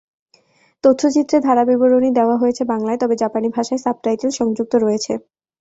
[0.83, 5.13] তথ্যচিত্রে ধারাবিবরণী দেওয়া হয়েছে বাংলায়, তবে জাপানি ভাষায় সাবটাইটেল সংযুক্ত রয়েছে।